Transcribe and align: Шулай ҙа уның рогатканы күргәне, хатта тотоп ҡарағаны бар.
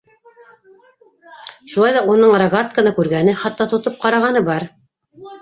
Шулай 1.73 1.93
ҙа 1.97 2.01
уның 2.15 2.33
рогатканы 2.45 2.95
күргәне, 2.97 3.37
хатта 3.43 3.69
тотоп 3.75 4.03
ҡарағаны 4.09 4.45
бар. 4.51 4.69